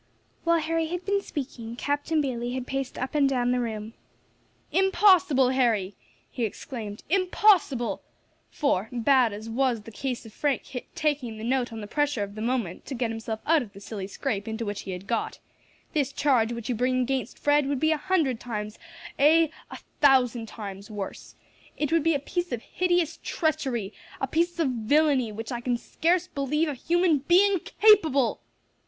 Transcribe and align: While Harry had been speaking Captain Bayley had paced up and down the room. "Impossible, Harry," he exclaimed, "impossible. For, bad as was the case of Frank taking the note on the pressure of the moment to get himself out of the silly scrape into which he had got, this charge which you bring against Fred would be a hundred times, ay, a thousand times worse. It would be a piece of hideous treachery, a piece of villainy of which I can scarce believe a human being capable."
While 0.45 0.57
Harry 0.61 0.87
had 0.87 1.05
been 1.05 1.21
speaking 1.21 1.75
Captain 1.75 2.21
Bayley 2.21 2.53
had 2.53 2.65
paced 2.65 2.97
up 2.97 3.13
and 3.13 3.29
down 3.29 3.51
the 3.51 3.59
room. 3.59 3.93
"Impossible, 4.71 5.49
Harry," 5.49 5.93
he 6.31 6.43
exclaimed, 6.43 7.03
"impossible. 7.07 8.01
For, 8.49 8.89
bad 8.91 9.31
as 9.31 9.47
was 9.47 9.83
the 9.83 9.91
case 9.91 10.25
of 10.25 10.33
Frank 10.33 10.87
taking 10.95 11.37
the 11.37 11.43
note 11.43 11.71
on 11.71 11.81
the 11.81 11.85
pressure 11.87 12.23
of 12.23 12.33
the 12.33 12.41
moment 12.41 12.83
to 12.87 12.95
get 12.95 13.11
himself 13.11 13.41
out 13.45 13.61
of 13.61 13.73
the 13.73 13.79
silly 13.79 14.07
scrape 14.07 14.47
into 14.47 14.65
which 14.65 14.81
he 14.89 14.91
had 14.91 15.05
got, 15.05 15.37
this 15.93 16.11
charge 16.11 16.51
which 16.51 16.67
you 16.67 16.73
bring 16.73 16.99
against 17.03 17.37
Fred 17.37 17.67
would 17.67 17.79
be 17.79 17.91
a 17.91 17.97
hundred 17.97 18.39
times, 18.39 18.79
ay, 19.19 19.51
a 19.69 19.77
thousand 19.99 20.47
times 20.47 20.89
worse. 20.89 21.35
It 21.77 21.91
would 21.91 22.01
be 22.01 22.15
a 22.15 22.19
piece 22.19 22.51
of 22.51 22.63
hideous 22.63 23.19
treachery, 23.21 23.93
a 24.19 24.25
piece 24.25 24.57
of 24.57 24.69
villainy 24.69 25.29
of 25.29 25.35
which 25.35 25.51
I 25.51 25.61
can 25.61 25.77
scarce 25.77 26.25
believe 26.25 26.67
a 26.69 26.73
human 26.73 27.19
being 27.19 27.59
capable." 27.79 28.41